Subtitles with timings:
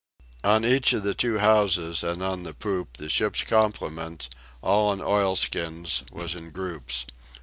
[0.43, 4.29] On each of the two houses and on the poop the ship's complement,
[4.63, 7.05] all in oilskins, was in groups.